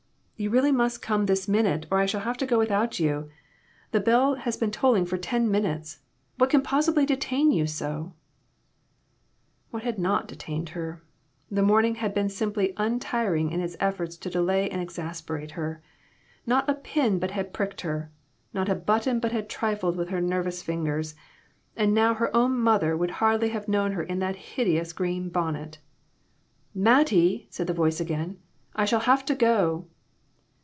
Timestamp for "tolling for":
4.71-5.17